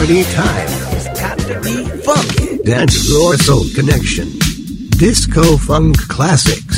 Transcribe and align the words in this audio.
party 0.00 0.24
time. 0.32 0.66
It's 0.96 1.20
got 1.20 1.38
to 1.40 1.60
be 1.60 1.84
funky. 2.00 2.62
Dance 2.62 3.06
Floor 3.06 3.36
Soul 3.36 3.64
Connection. 3.74 4.30
Disco 4.96 5.58
Funk 5.58 5.98
Classic. 6.08 6.69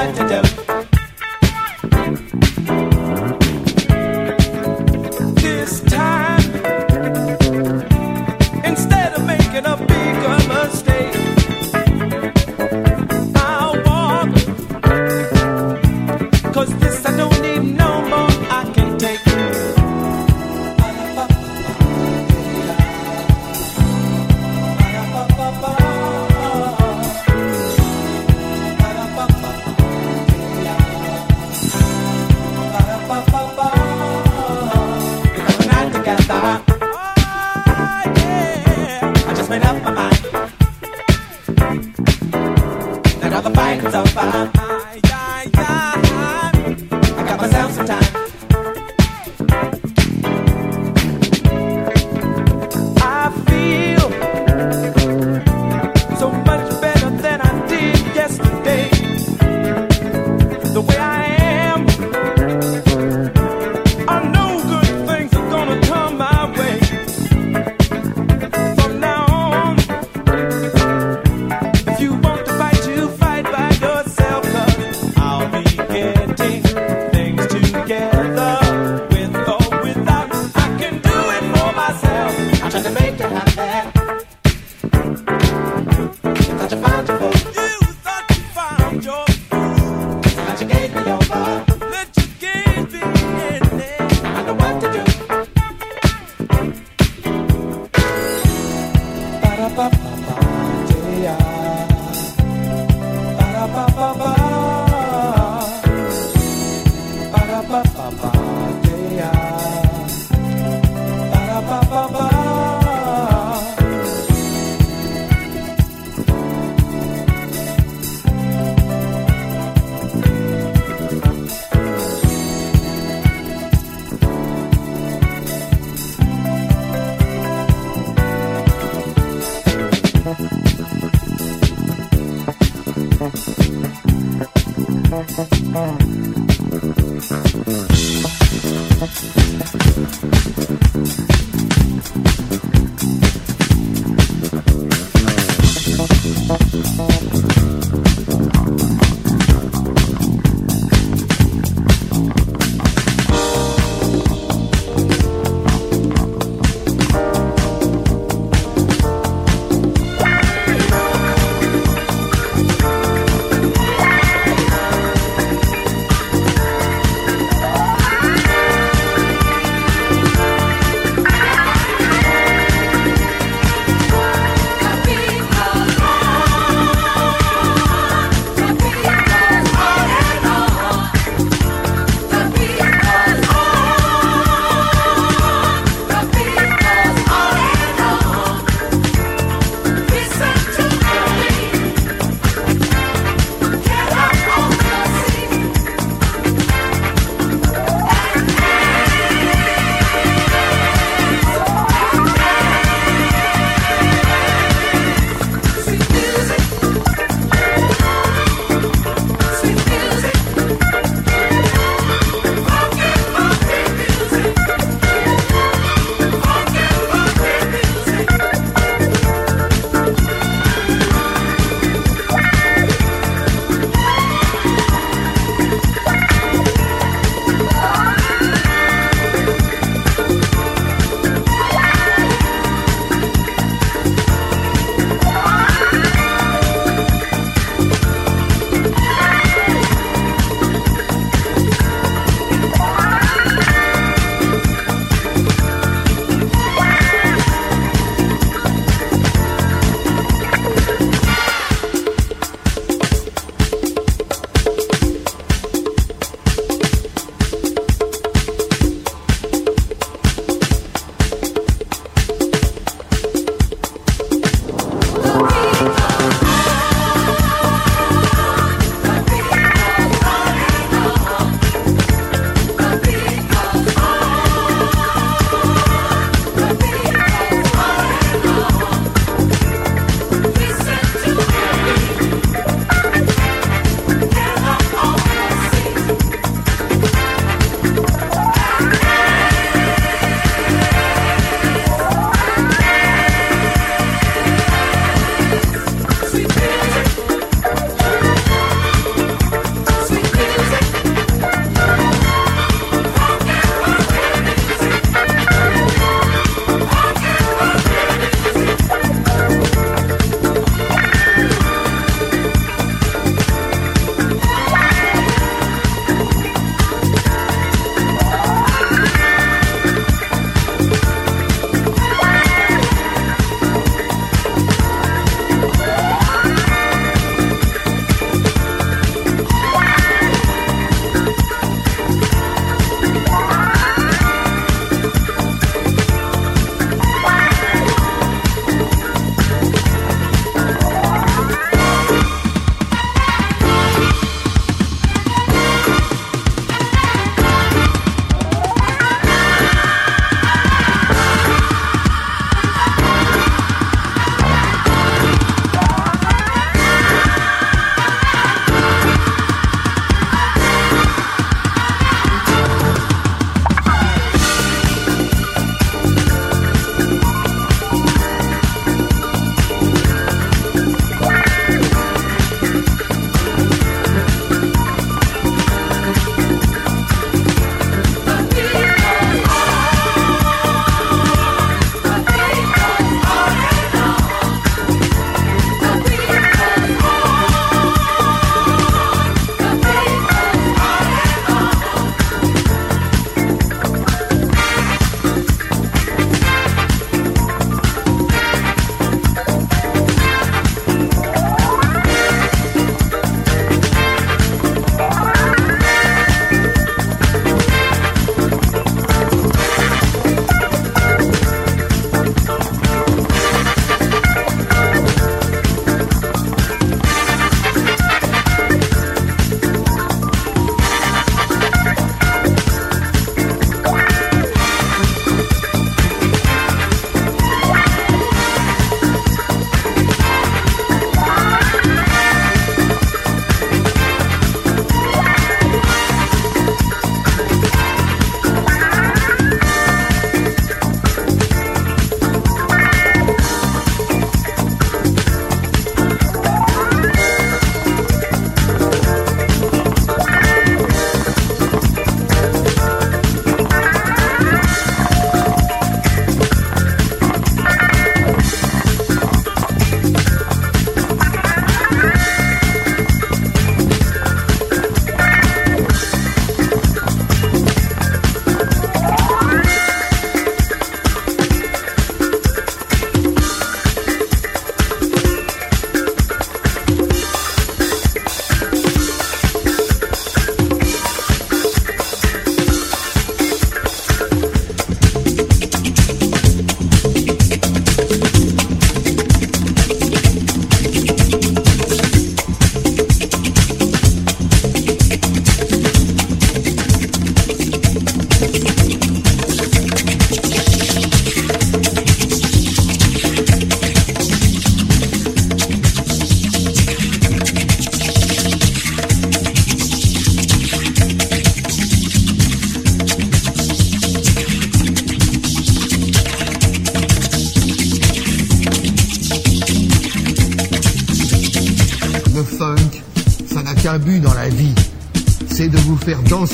fight 0.00 0.16
do 0.16 0.28
them. 0.28 0.69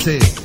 dice. 0.06 0.35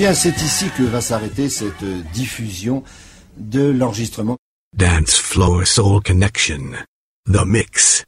Bien, 0.00 0.14
c'est 0.14 0.40
ici 0.40 0.64
que 0.78 0.82
va 0.82 1.02
s'arrêter 1.02 1.50
cette 1.50 1.82
euh, 1.82 2.00
diffusion 2.14 2.82
de 3.36 3.68
l'enregistrement. 3.68 4.38
Dance 4.74 5.16
Floor 5.16 5.66
Soul 5.66 6.02
Connection. 6.02 6.72
The 7.30 7.44
Mix. 7.44 8.04